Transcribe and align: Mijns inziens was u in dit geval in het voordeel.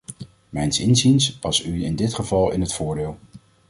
Mijns 0.49 0.79
inziens 0.79 1.37
was 1.41 1.65
u 1.65 1.83
in 1.83 1.95
dit 1.95 2.13
geval 2.13 2.51
in 2.51 2.61
het 2.61 2.73
voordeel. 2.73 3.19